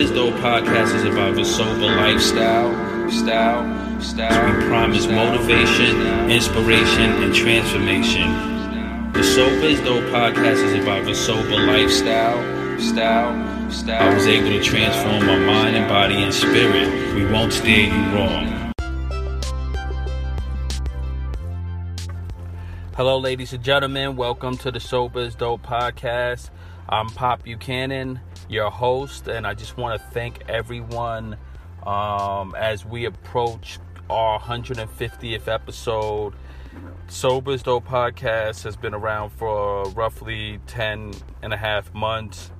[0.00, 2.72] This dope podcast is about the sober lifestyle,
[3.12, 4.58] style, style.
[4.58, 9.12] We promise motivation, inspiration, and transformation.
[9.12, 12.42] The Sober is Dope podcast is about the sober lifestyle,
[12.80, 14.10] style, style.
[14.10, 17.14] I was able to transform my mind and body and spirit.
[17.14, 18.72] We won't steer you wrong.
[22.96, 24.16] Hello, ladies and gentlemen.
[24.16, 26.50] Welcome to the Sober is Dope podcast.
[26.88, 28.18] I'm Pop Buchanan,
[28.48, 31.36] your host, and I just want to thank everyone
[31.86, 33.78] um, as we approach
[34.10, 36.34] our 150th episode.
[37.06, 41.12] Sober is Dope podcast has been around for roughly 10
[41.42, 42.50] and a half months.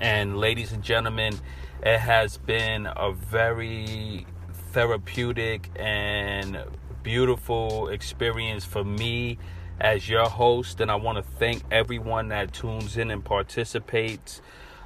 [0.00, 1.38] And, ladies and gentlemen,
[1.82, 4.26] it has been a very
[4.72, 6.62] therapeutic and
[7.02, 9.38] beautiful experience for me
[9.80, 14.42] as your host, and I want to thank everyone that tunes in and participates.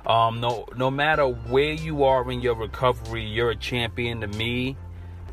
[0.07, 4.77] Um, no, no matter where you are in your recovery, you're a champion to me.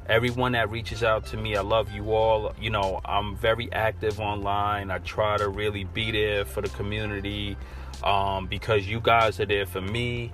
[0.07, 2.53] Everyone that reaches out to me, I love you all.
[2.59, 4.89] You know, I'm very active online.
[4.89, 7.57] I try to really be there for the community
[8.03, 10.31] um, because you guys are there for me.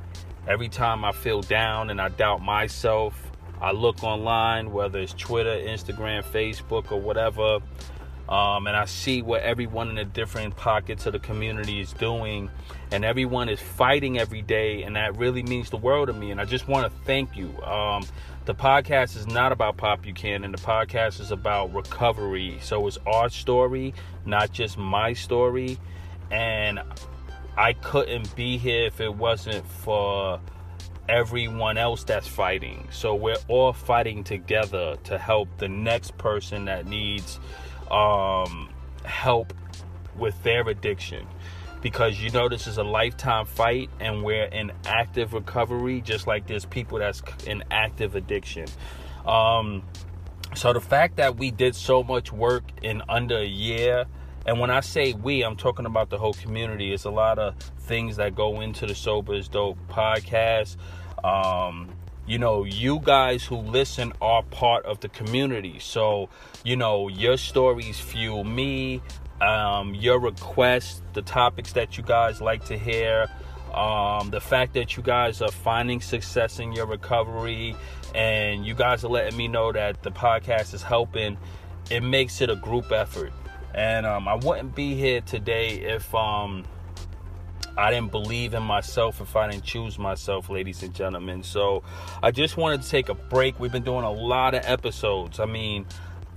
[0.48, 5.56] Every time I feel down and I doubt myself, I look online, whether it's Twitter,
[5.56, 7.59] Instagram, Facebook, or whatever
[8.30, 12.50] um, and I see what everyone in the different pockets of the community is doing,
[12.92, 16.31] and everyone is fighting every day, and that really means the world to me.
[16.31, 17.50] And I just want to thank you.
[17.64, 18.03] Um,
[18.45, 20.52] the podcast is not about Pop Buchanan.
[20.52, 22.58] The podcast is about recovery.
[22.61, 23.94] So it's our story,
[24.25, 25.78] not just my story.
[26.31, 26.81] And
[27.58, 30.39] I couldn't be here if it wasn't for
[31.09, 32.88] everyone else that's fighting.
[32.92, 37.39] So we're all fighting together to help the next person that needs
[37.91, 38.69] um,
[39.03, 39.53] help
[40.17, 41.25] with their addiction.
[41.81, 46.47] Because you know this is a lifetime fight and we're in active recovery just like
[46.47, 48.65] there's people that's in active addiction.
[49.25, 49.83] Um,
[50.55, 54.05] so the fact that we did so much work in under a year
[54.45, 56.93] and when i say we i'm talking about the whole community.
[56.93, 60.77] It's a lot of things that go into the sober is dope podcast.
[61.23, 61.89] Um,
[62.27, 65.80] you know, you guys who listen are part of the community.
[65.80, 66.30] So,
[66.64, 69.02] you know, your stories fuel me.
[69.39, 73.27] Um, your requests, the topics that you guys like to hear,
[73.71, 77.76] um, the fact that you guys are finding success in your recovery,
[78.15, 81.38] and you guys are letting me know that the podcast is helping.
[81.92, 83.32] It makes it a group effort,
[83.76, 86.65] and um, I wouldn't be here today if um,
[87.77, 91.43] I didn't believe in myself if I didn't choose myself, ladies and gentlemen.
[91.43, 91.83] So
[92.23, 93.60] I just wanted to take a break.
[93.60, 95.39] We've been doing a lot of episodes.
[95.39, 95.86] I mean,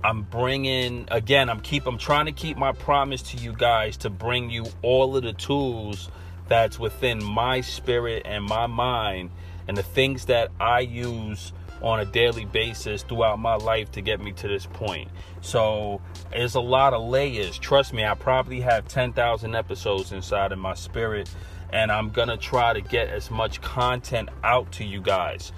[0.03, 1.49] I'm bringing again.
[1.49, 1.87] I'm keep.
[1.87, 5.33] I'm trying to keep my promise to you guys to bring you all of the
[5.33, 6.09] tools
[6.47, 9.31] that's within my spirit and my mind,
[9.67, 14.19] and the things that I use on a daily basis throughout my life to get
[14.19, 15.09] me to this point.
[15.41, 17.57] So it's a lot of layers.
[17.57, 21.29] Trust me, I probably have 10,000 episodes inside of my spirit,
[21.71, 25.51] and I'm gonna try to get as much content out to you guys.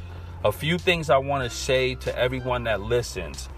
[0.43, 3.49] A few things I wanna say to everyone that listens.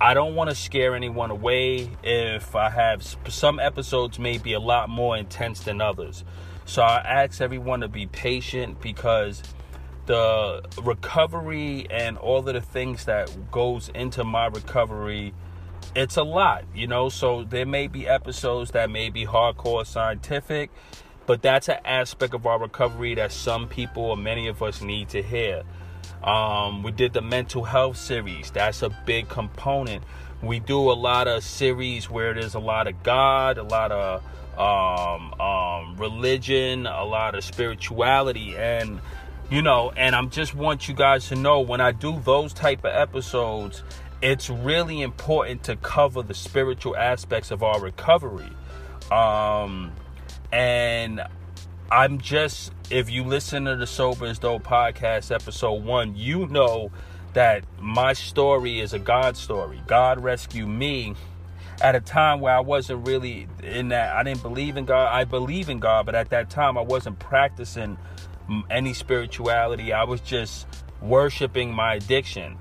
[0.00, 4.58] I don't want to scare anyone away if I have some episodes may be a
[4.58, 6.24] lot more intense than others.
[6.64, 9.44] So I ask everyone to be patient because
[10.06, 15.34] the recovery and all of the things that goes into my recovery
[15.94, 17.08] it's a lot you know?
[17.08, 20.70] So there may be episodes that may be hardcore scientific
[21.26, 25.08] but that's an aspect of our recovery that some people or many of us need
[25.10, 25.62] to hear.
[26.22, 28.50] Um, we did the mental health series.
[28.50, 30.04] That's a big component.
[30.42, 34.22] We do a lot of series where there's a lot of god a lot of
[34.58, 39.00] um, um, religion a lot of spirituality and
[39.50, 42.80] you know and i'm just want you guys to know when i do those type
[42.80, 43.82] of episodes
[44.22, 48.50] it's really important to cover the spiritual aspects of our recovery
[49.10, 49.92] um
[50.52, 51.20] and
[51.90, 56.90] i'm just if you listen to the sober is dope podcast episode one you know
[57.34, 61.14] that my story is a god story god rescued me
[61.82, 65.12] at a time where I wasn't really in that I didn't believe in God.
[65.12, 67.98] I believe in God, but at that time I wasn't practicing
[68.70, 69.92] any spirituality.
[69.92, 70.66] I was just
[71.00, 72.56] worshiping my addiction.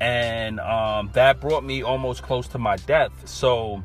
[0.00, 3.12] And um, that brought me almost close to my death.
[3.26, 3.82] So,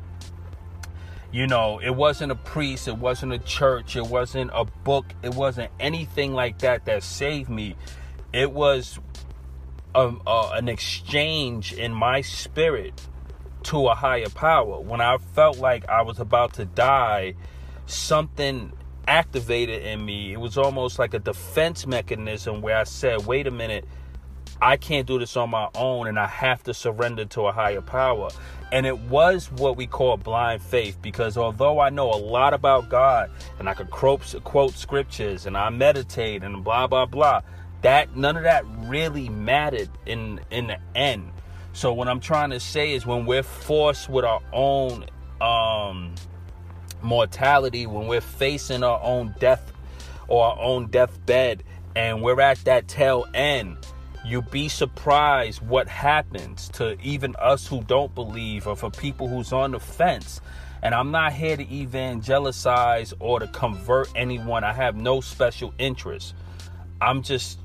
[1.32, 5.34] you know, it wasn't a priest, it wasn't a church, it wasn't a book, it
[5.34, 7.76] wasn't anything like that that saved me.
[8.32, 8.98] It was
[9.94, 13.00] a, a, an exchange in my spirit
[13.64, 14.80] to a higher power.
[14.80, 17.34] When I felt like I was about to die,
[17.86, 18.72] something
[19.06, 20.32] activated in me.
[20.32, 23.86] It was almost like a defense mechanism where I said, wait a minute,
[24.62, 27.80] I can't do this on my own and I have to surrender to a higher
[27.80, 28.30] power.
[28.70, 32.88] And it was what we call blind faith because although I know a lot about
[32.88, 33.28] God
[33.58, 34.22] and I could quote,
[34.74, 37.40] scriptures and I meditate and blah, blah, blah,
[37.80, 41.32] that none of that really mattered in, in the end.
[41.72, 45.06] So what I'm trying to say is when we're forced with our own
[45.40, 46.14] um,
[47.02, 49.72] mortality, when we're facing our own death
[50.28, 51.64] or our own deathbed
[51.96, 53.76] and we're at that tail end,
[54.24, 59.52] you'll be surprised what happens to even us who don't believe or for people who's
[59.52, 60.40] on the fence.
[60.82, 64.64] And I'm not here to evangelize or to convert anyone.
[64.64, 66.34] I have no special interest.
[67.00, 67.58] I'm just,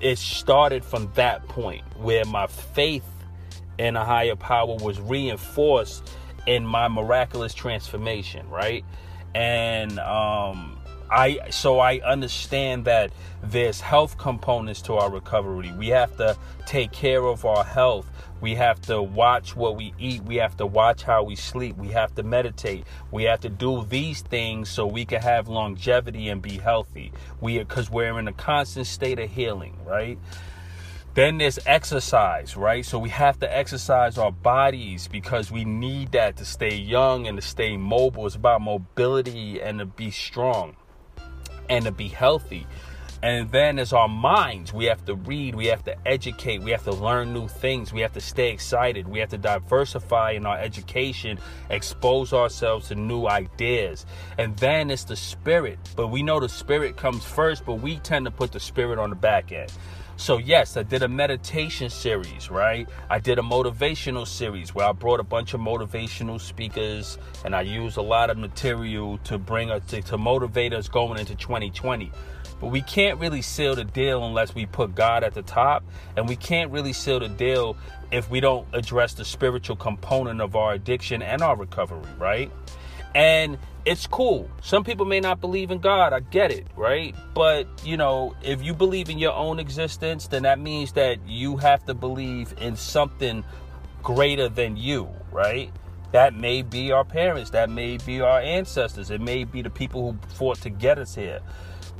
[0.00, 3.04] it started from that point where my faith
[3.78, 6.10] in a higher power was reinforced
[6.46, 8.84] in my miraculous transformation, right?
[9.34, 10.78] And um,
[11.10, 13.12] I so I understand that
[13.42, 15.72] there's health components to our recovery.
[15.72, 18.10] We have to take care of our health.
[18.40, 20.22] We have to watch what we eat.
[20.24, 21.76] We have to watch how we sleep.
[21.76, 22.84] We have to meditate.
[23.10, 27.12] We have to do these things so we can have longevity and be healthy.
[27.40, 30.18] We because we're in a constant state of healing, right?
[31.14, 32.86] Then there's exercise, right?
[32.86, 37.36] So we have to exercise our bodies because we need that to stay young and
[37.36, 38.26] to stay mobile.
[38.26, 40.74] It's about mobility and to be strong
[41.68, 42.66] and to be healthy.
[43.22, 44.72] And then as our minds.
[44.72, 48.00] We have to read, we have to educate, we have to learn new things, we
[48.00, 51.38] have to stay excited, we have to diversify in our education,
[51.70, 54.06] expose ourselves to new ideas.
[54.38, 55.78] And then it's the spirit.
[55.94, 59.10] But we know the spirit comes first, but we tend to put the spirit on
[59.10, 59.72] the back end.
[60.22, 62.88] So, yes, I did a meditation series, right?
[63.10, 67.62] I did a motivational series where I brought a bunch of motivational speakers and I
[67.62, 72.12] used a lot of material to bring us to, to motivate us going into 2020.
[72.60, 75.82] But we can't really seal the deal unless we put God at the top,
[76.16, 77.76] and we can't really seal the deal
[78.12, 82.48] if we don't address the spiritual component of our addiction and our recovery, right?
[83.14, 84.48] And it's cool.
[84.62, 86.12] Some people may not believe in God.
[86.12, 87.14] I get it, right?
[87.34, 91.56] But, you know, if you believe in your own existence, then that means that you
[91.56, 93.44] have to believe in something
[94.02, 95.70] greater than you, right?
[96.12, 100.12] That may be our parents, that may be our ancestors, it may be the people
[100.12, 101.40] who fought to get us here.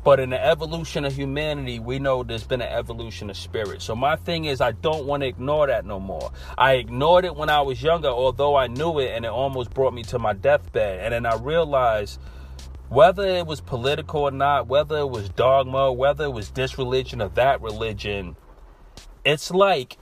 [0.04, 3.82] But in the evolution of humanity, we know there's been an evolution of spirit.
[3.82, 6.32] So my thing is, I don't want to ignore that no more.
[6.58, 9.94] I ignored it when I was younger, although I knew it, and it almost brought
[9.94, 11.00] me to my deathbed.
[11.00, 12.18] And then I realized
[12.88, 17.22] whether it was political or not, whether it was dogma, whether it was this religion
[17.22, 18.36] or that religion,
[19.24, 19.98] it's like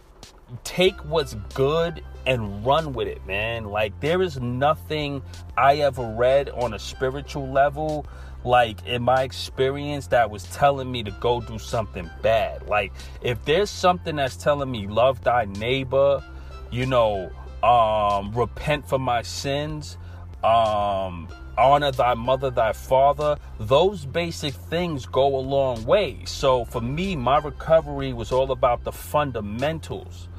[0.64, 3.66] take what's good and run with it, man.
[3.66, 5.22] Like there is nothing
[5.56, 8.06] I ever read on a spiritual level
[8.44, 12.66] like in my experience that was telling me to go do something bad.
[12.68, 12.92] Like
[13.22, 16.22] if there's something that's telling me love thy neighbor,
[16.70, 17.30] you know,
[17.62, 19.98] um repent for my sins,
[20.42, 21.28] um
[21.58, 26.24] honor thy mother, thy father, those basic things go a long way.
[26.24, 30.29] So for me, my recovery was all about the fundamentals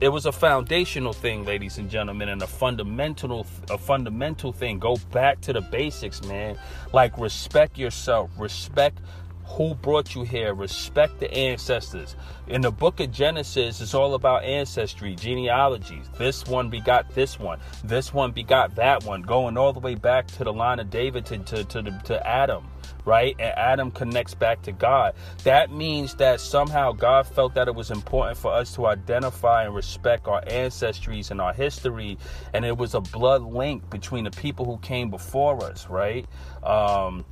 [0.00, 4.78] it was a foundational thing, ladies and gentlemen, and a fundamental a fundamental thing.
[4.78, 6.56] Go back to the basics, man.
[6.92, 9.00] Like respect yourself, respect
[9.44, 12.16] who brought you here, respect the ancestors.
[12.48, 16.06] In the book of Genesis, it's all about ancestry, genealogies.
[16.18, 20.26] This one begot this one, this one begot that one, going all the way back
[20.28, 22.64] to the line of David to, to, to, to Adam
[23.08, 23.34] right?
[23.38, 25.14] And Adam connects back to God.
[25.44, 29.74] That means that somehow God felt that it was important for us to identify and
[29.74, 32.18] respect our ancestries and our history.
[32.52, 36.26] And it was a blood link between the people who came before us, right?
[36.62, 37.24] Um,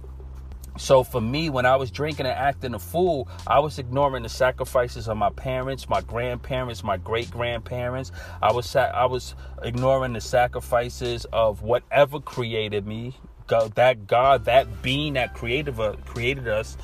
[0.78, 4.30] so for me, when I was drinking and acting a fool, I was ignoring the
[4.30, 8.12] sacrifices of my parents, my grandparents, my great grandparents.
[8.42, 13.14] I was I was ignoring the sacrifices of whatever created me,
[13.49, 16.76] That God, that being that created uh, created us.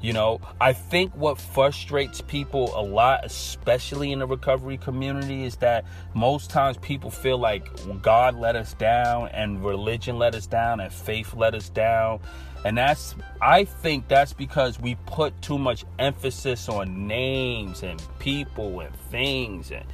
[0.00, 5.56] You know, I think what frustrates people a lot, especially in the recovery community, is
[5.56, 7.70] that most times people feel like
[8.02, 12.20] God let us down and religion let us down and faith let us down.
[12.66, 18.80] And that's, I think that's because we put too much emphasis on names and people
[18.80, 19.86] and things and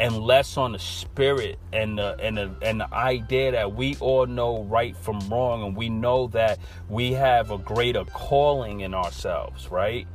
[0.00, 4.26] and less on the spirit and the and the and the idea that we all
[4.26, 9.70] know right from wrong and we know that we have a greater calling in ourselves,
[9.70, 10.08] right?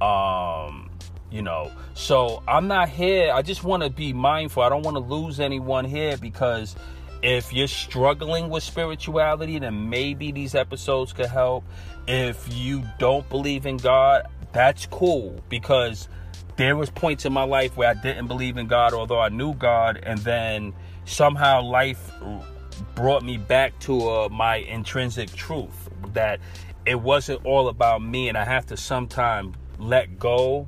[0.00, 0.90] Um,
[1.30, 3.32] you know, so I'm not here.
[3.34, 4.62] I just want to be mindful.
[4.62, 6.76] I don't want to lose anyone here because
[7.22, 11.64] If you're struggling with spirituality, then maybe these episodes could help.
[12.08, 16.08] If you don't believe in God, that's cool because
[16.56, 19.54] there was points in my life where I didn't believe in God, although I knew
[19.54, 22.12] God, and then somehow life
[22.94, 26.40] brought me back to uh, my intrinsic truth that
[26.84, 30.66] it wasn't all about me, and I have to sometimes let go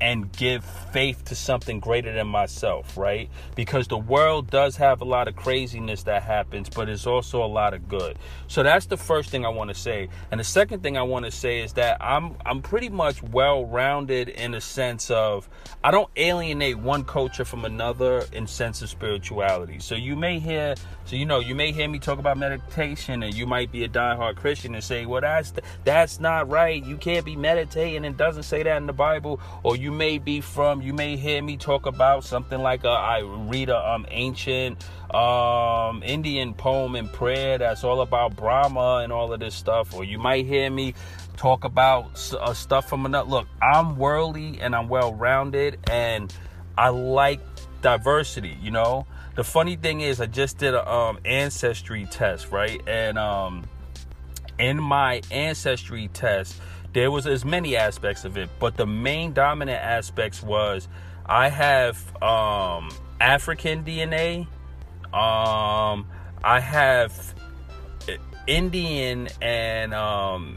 [0.00, 3.28] and give faith to something greater than myself, right?
[3.54, 7.46] Because the world does have a lot of craziness that happens, but it's also a
[7.46, 8.18] lot of good.
[8.48, 10.08] So that's the first thing I want to say.
[10.30, 14.28] And the second thing I want to say is that I'm I'm pretty much well-rounded
[14.30, 15.48] in a sense of
[15.84, 19.78] I don't alienate one culture from another in sense of spirituality.
[19.78, 23.34] So you may hear so you know, you may hear me talk about meditation and
[23.34, 25.52] you might be a diehard Christian and say, "Well, that's
[25.84, 26.82] that's not right.
[26.84, 30.40] You can't be meditating and doesn't say that in the Bible." Or you may be
[30.40, 34.84] from you may hear me talk about something like a, I read a um ancient
[35.14, 39.94] um Indian poem and prayer that's all about Brahma and all of this stuff.
[39.94, 40.94] Or you might hear me
[41.36, 43.28] talk about uh, stuff from another.
[43.28, 46.32] Look, I'm worldly and I'm well rounded and
[46.76, 47.40] I like
[47.82, 49.06] diversity, you know
[49.40, 52.80] the funny thing is, I just did a um, ancestry test, right?
[52.86, 53.64] And um,
[54.58, 56.60] in my ancestry test,
[56.92, 60.88] there was as many aspects of it, but the main dominant aspects was
[61.26, 64.46] I have um, African DNA.
[65.14, 66.06] Um,
[66.42, 67.34] I have
[68.46, 70.54] Indian and um,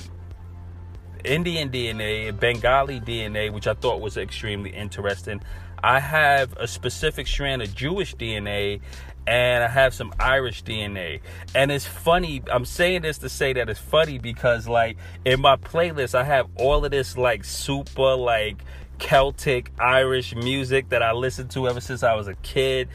[1.24, 5.42] Indian DNA, Bengali DNA, which I thought was extremely interesting.
[5.84, 8.80] I have a specific strand of Jewish DNA
[9.26, 11.22] and I have some Irish DNA.
[11.56, 15.56] And it's funny, I'm saying this to say that it's funny because like in my
[15.56, 18.64] playlist I have all of this like super like
[19.00, 22.90] Celtic Irish music that I listened to ever since I was a kid.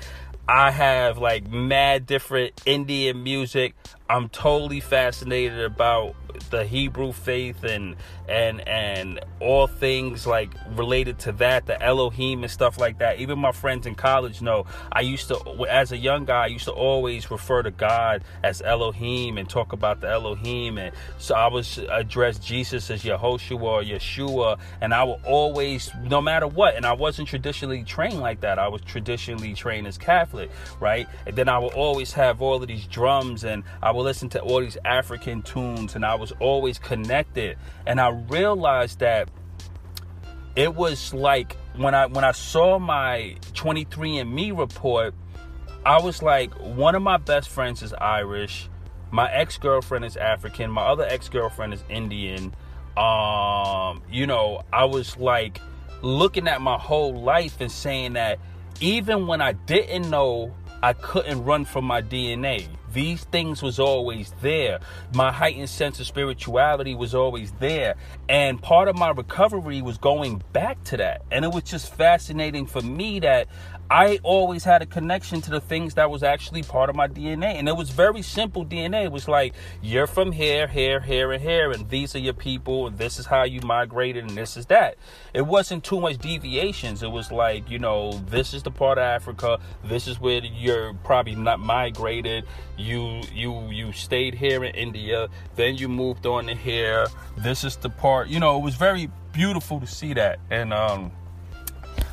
[0.48, 3.74] I have like mad different Indian music.
[4.10, 6.14] I'm totally fascinated about
[6.50, 7.96] the Hebrew faith and
[8.28, 13.18] and and all things like related to that, the Elohim and stuff like that.
[13.18, 16.66] Even my friends in college know I used to, as a young guy, I used
[16.66, 21.48] to always refer to God as Elohim and talk about the Elohim, and so I
[21.48, 26.84] was address Jesus as Yehoshua or Yeshua, and I would always, no matter what, and
[26.84, 28.58] I wasn't traditionally trained like that.
[28.58, 30.50] I was traditionally trained as Catholic,
[30.80, 31.08] right?
[31.26, 34.40] And then I would always have all of these drums, and I would listen to
[34.40, 39.28] all these African tunes, and I was always connected, and I realized that
[40.56, 45.14] it was like when I when I saw my 23andMe report,
[45.86, 48.68] I was like, one of my best friends is Irish,
[49.10, 52.54] my ex-girlfriend is African, my other ex-girlfriend is Indian.
[52.96, 55.60] Um, you know, I was like
[56.02, 58.38] looking at my whole life and saying that
[58.80, 60.52] even when I didn't know
[60.82, 62.68] I couldn't run from my DNA.
[62.92, 64.80] These things was always there.
[65.14, 67.96] My heightened sense of spirituality was always there.
[68.28, 71.22] And part of my recovery was going back to that.
[71.30, 73.48] And it was just fascinating for me that
[73.90, 77.54] I always had a connection to the things that was actually part of my DNA.
[77.54, 79.04] And it was very simple DNA.
[79.04, 82.86] It was like, you're from here, here, here, and here, and these are your people,
[82.86, 84.96] and this is how you migrated, and this is that.
[85.32, 87.02] It wasn't too much deviations.
[87.02, 90.92] It was like, you know, this is the part of Africa, this is where you're
[91.04, 92.44] probably not migrated.
[92.76, 97.06] You you you stayed here in India, then you moved on to here.
[97.36, 100.38] This is the part, you know, it was very beautiful to see that.
[100.50, 101.12] And um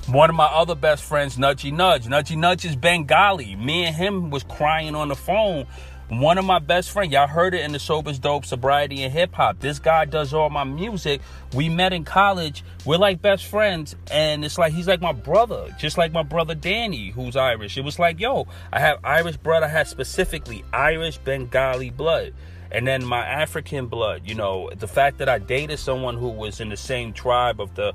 [0.07, 2.05] one of my other best friends, Nudgy Nudge.
[2.05, 3.55] Nudgy Nudge is Bengali.
[3.55, 5.65] Me and him was crying on the phone.
[6.09, 9.33] One of my best friends, y'all heard it in the Sober's Dope Sobriety and Hip
[9.33, 9.59] Hop.
[9.59, 11.21] This guy does all my music.
[11.55, 12.63] We met in college.
[12.85, 13.95] We're like best friends.
[14.11, 17.75] And it's like, he's like my brother, just like my brother Danny, who's Irish.
[17.75, 19.63] It was like, yo, I have Irish blood.
[19.63, 22.33] I have specifically Irish Bengali blood
[22.75, 26.59] and then my African blood, you know, the fact that I dated someone who was
[26.59, 27.93] in the same tribe of the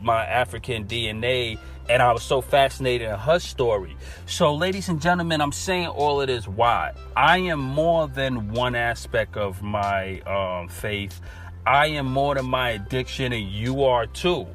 [0.00, 1.58] my African DNA
[1.90, 3.98] and I was so fascinated in her story.
[4.24, 6.92] So ladies and gentlemen, I'm saying all of this why?
[7.14, 11.20] I am more than one aspect of my um, faith.
[11.66, 14.46] I am more than my addiction and you are too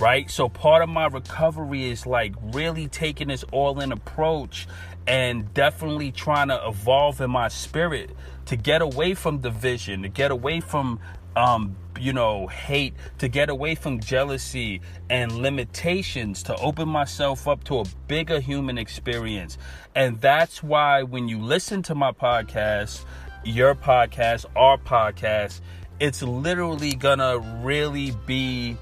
[0.00, 0.30] right?
[0.30, 4.68] So part of my recovery is like really taking this all in approach
[5.08, 8.10] and definitely trying to evolve in my spirit
[8.44, 11.00] to get away from division, to get away from
[11.34, 17.64] um, you know, hate, to get away from jealousy and limitations, to open myself up
[17.64, 19.56] to a bigger human experience.
[19.94, 23.04] And that's why when you listen to my podcast,
[23.44, 25.60] your podcast, our podcast,
[26.00, 28.76] it's literally gonna really be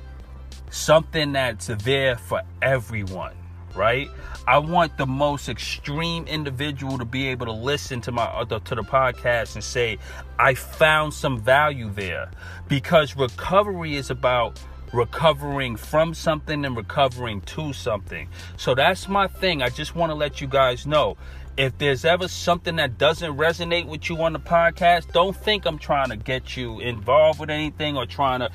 [0.71, 3.35] something that's there for everyone
[3.76, 4.11] right?
[4.49, 8.83] I want the most extreme individual to be able to listen to my to the
[8.83, 9.99] podcast and say,
[10.38, 12.30] I found some value there.
[12.68, 14.61] Because recovery is about
[14.92, 18.28] recovering from something and recovering to something.
[18.56, 19.62] So that's my thing.
[19.62, 21.16] I just want to let you guys know
[21.56, 25.78] if there's ever something that doesn't resonate with you on the podcast, don't think I'm
[25.78, 28.50] trying to get you involved with anything or trying to,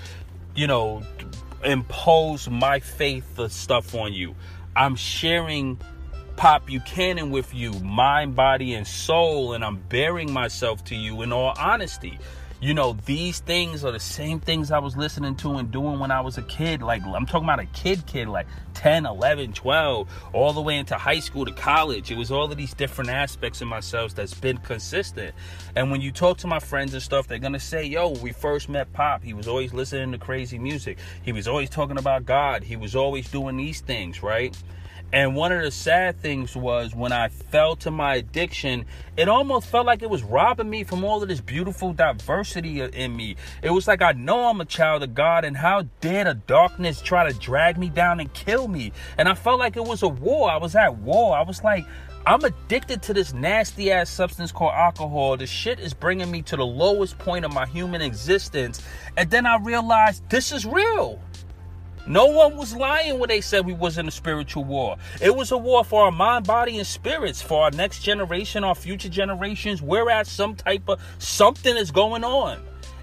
[0.55, 1.03] you know,
[1.63, 4.35] impose my faith or stuff on you.
[4.75, 5.79] I'm sharing
[6.37, 11.31] Pop Buchanan with you, mind, body, and soul, and I'm bearing myself to you in
[11.31, 12.17] all honesty
[12.61, 16.11] you know, these things are the same things I was listening to and doing when
[16.11, 16.83] I was a kid.
[16.83, 20.95] Like, I'm talking about a kid, kid, like 10, 11, 12, all the way into
[20.95, 22.11] high school to college.
[22.11, 25.33] It was all of these different aspects of myself that's been consistent.
[25.75, 28.69] And when you talk to my friends and stuff, they're to say, yo, we first
[28.69, 29.23] met Pop.
[29.23, 30.99] He was always listening to crazy music.
[31.23, 32.63] He was always talking about God.
[32.63, 34.55] He was always doing these things, right?
[35.13, 38.85] And one of the sad things was when I fell to my addiction,
[39.17, 43.15] it almost felt like it was robbing me from all of this beautiful diversity in
[43.15, 43.35] me.
[43.61, 47.01] It was like I know I'm a child of God, and how dare the darkness
[47.01, 48.93] try to drag me down and kill me?
[49.17, 50.49] And I felt like it was a war.
[50.49, 51.35] I was at war.
[51.35, 51.85] I was like,
[52.25, 55.37] I'm addicted to this nasty ass substance called alcohol.
[55.37, 58.81] The shit is bringing me to the lowest point of my human existence.
[59.17, 61.19] And then I realized this is real.
[62.07, 64.97] No one was lying when they said we was in a spiritual war.
[65.21, 68.75] It was a war for our mind, body, and spirits, for our next generation, our
[68.75, 69.81] future generations.
[69.81, 72.59] We're at some type of something is going on.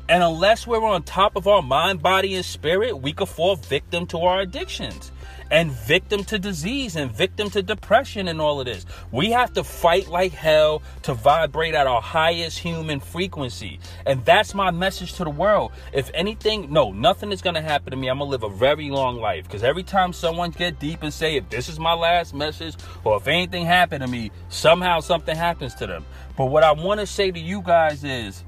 [0.08, 4.06] And unless we're on top of our mind, body, and spirit, we could fall victim
[4.08, 5.12] to our addictions
[5.50, 8.84] and victim to disease and victim to depression and all of this.
[9.12, 13.80] We have to fight like hell to vibrate at our highest human frequency.
[14.06, 15.72] And that's my message to the world.
[15.92, 18.08] If anything, no, nothing is going to happen to me.
[18.08, 21.12] I'm going to live a very long life because every time someone get deep and
[21.12, 25.36] say if this is my last message or if anything happened to me, somehow something
[25.36, 26.04] happens to them.
[26.36, 28.44] But what I want to say to you guys is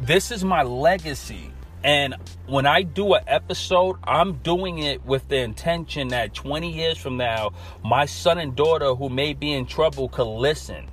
[0.00, 1.50] this is my legacy.
[1.84, 2.14] And
[2.46, 7.18] when I do an episode, I'm doing it with the intention that 20 years from
[7.18, 7.52] now,
[7.84, 10.86] my son and daughter who may be in trouble could listen.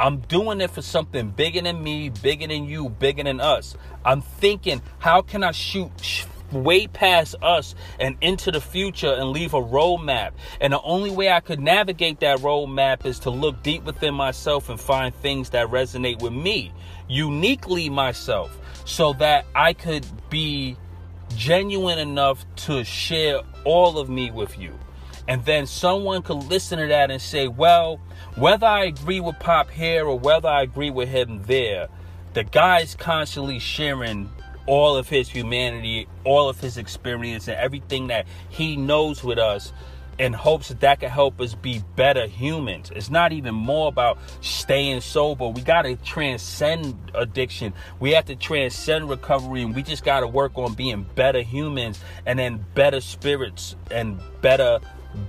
[0.00, 3.76] I'm doing it for something bigger than me, bigger than you, bigger than us.
[4.02, 5.92] I'm thinking, how can I shoot
[6.54, 10.32] way past us and into the future and leave a roadmap?
[10.60, 14.68] And the only way I could navigate that roadmap is to look deep within myself
[14.68, 16.72] and find things that resonate with me,
[17.08, 20.76] uniquely myself so that I could be
[21.36, 24.78] genuine enough to share all of me with you.
[25.26, 27.98] And then someone could listen to that and say, well,
[28.36, 31.88] whether I agree with Pop here or whether I agree with him there,
[32.34, 34.30] the guy's constantly sharing
[34.66, 39.72] all of his humanity, all of his experience, and everything that he knows with us
[40.18, 42.90] in hopes that that can help us be better humans.
[42.94, 45.48] It's not even more about staying sober.
[45.48, 47.72] We got to transcend addiction.
[48.00, 52.00] We have to transcend recovery, and we just got to work on being better humans
[52.26, 54.78] and then better spirits and better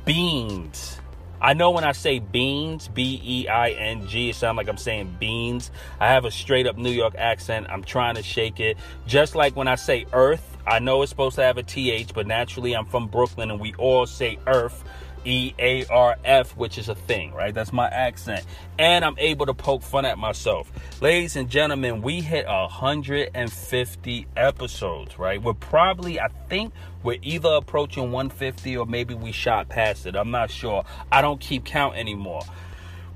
[0.05, 0.99] beings.
[1.41, 4.77] I know when I say beans, B E I N G, it sounds like I'm
[4.77, 5.71] saying beans.
[5.99, 7.67] I have a straight up New York accent.
[7.69, 8.77] I'm trying to shake it.
[9.05, 12.25] Just like when I say earth, I know it's supposed to have a TH, but
[12.25, 14.83] naturally I'm from Brooklyn and we all say earth.
[15.25, 17.53] E A R F, which is a thing, right?
[17.53, 18.45] That's my accent.
[18.77, 20.71] And I'm able to poke fun at myself.
[21.01, 25.41] Ladies and gentlemen, we hit 150 episodes, right?
[25.41, 30.15] We're probably, I think, we're either approaching 150 or maybe we shot past it.
[30.15, 30.83] I'm not sure.
[31.11, 32.41] I don't keep count anymore.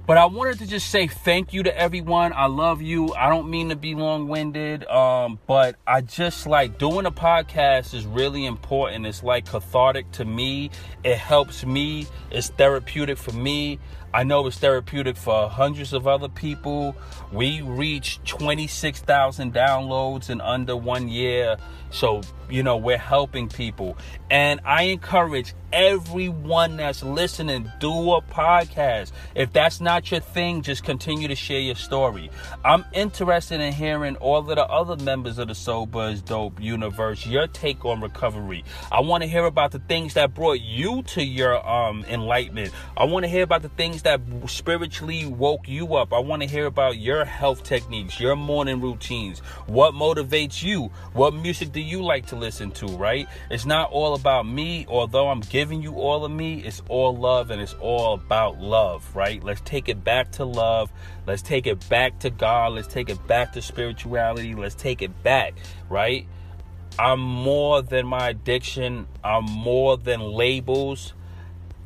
[0.09, 2.33] But I wanted to just say thank you to everyone.
[2.33, 3.13] I love you.
[3.13, 7.93] I don't mean to be long winded, um, but I just like doing a podcast
[7.93, 9.05] is really important.
[9.05, 10.71] It's like cathartic to me,
[11.03, 13.77] it helps me, it's therapeutic for me.
[14.13, 16.95] I know it's therapeutic for hundreds of other people.
[17.31, 21.57] We reached 26,000 downloads in under one year.
[21.91, 23.97] So, you know, we're helping people.
[24.29, 29.11] And I encourage everyone that's listening, do a podcast.
[29.35, 32.29] If that's not your thing, just continue to share your story.
[32.63, 37.25] I'm interested in hearing all of the other members of the Sober is Dope universe,
[37.25, 38.63] your take on recovery.
[38.91, 42.71] I want to hear about the things that brought you to your um enlightenment.
[42.97, 43.69] I want to hear about the
[43.99, 46.13] things that spiritually woke you up.
[46.13, 49.39] I want to hear about your health techniques, your morning routines.
[49.67, 50.91] What motivates you?
[51.13, 53.27] What music do you like to listen to, right?
[53.49, 57.51] It's not all about me, although I'm giving you all of me, it's all love
[57.51, 59.43] and it's all about love, right?
[59.43, 60.91] Let's take it back to love.
[61.25, 62.73] Let's take it back to God.
[62.73, 64.55] Let's take it back to spirituality.
[64.55, 65.55] Let's take it back,
[65.89, 66.27] right?
[66.97, 69.07] I'm more than my addiction.
[69.23, 71.13] I'm more than labels.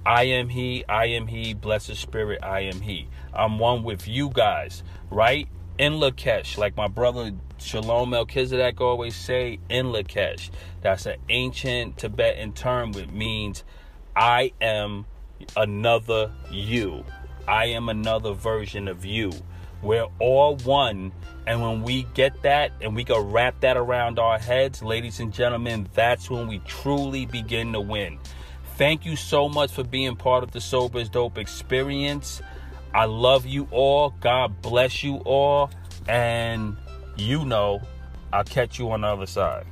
[0.05, 3.07] I am He, I am He, blessed Spirit, I am He.
[3.33, 5.47] I'm one with you guys, right?
[5.77, 10.49] In Lakesh, like my brother Shalom Melchizedek always say, in Lakesh.
[10.81, 13.63] That's an ancient Tibetan term which means
[14.15, 15.05] I am
[15.55, 17.05] another you.
[17.47, 19.31] I am another version of you.
[19.81, 21.11] We're all one.
[21.45, 25.33] And when we get that and we can wrap that around our heads, ladies and
[25.33, 28.19] gentlemen, that's when we truly begin to win.
[28.75, 32.41] Thank you so much for being part of the Sober's Dope experience.
[32.93, 34.15] I love you all.
[34.19, 35.69] God bless you all.
[36.07, 36.77] And
[37.15, 37.81] you know,
[38.31, 39.65] I'll catch you on the other side.